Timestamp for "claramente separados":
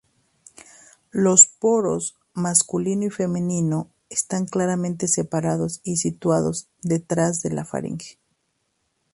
4.47-5.79